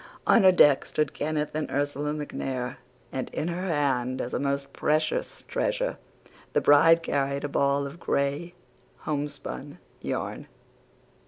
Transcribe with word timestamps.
On 0.25 0.41
her 0.41 0.51
deck 0.51 0.83
stood 0.85 1.13
Kenneth 1.13 1.53
and 1.53 1.69
Ursula 1.69 2.11
MacNair, 2.11 2.77
and 3.11 3.29
in 3.29 3.49
her 3.49 3.67
hand, 3.67 4.19
as 4.19 4.33
a 4.33 4.39
most 4.39 4.73
precious 4.73 5.43
treasure, 5.47 5.99
the 6.53 6.59
bride 6.61 7.03
carried 7.03 7.43
a 7.43 7.47
ball 7.47 7.85
of 7.85 7.99
gray 7.99 8.55
homespun 9.01 9.77
yarn." 10.01 10.47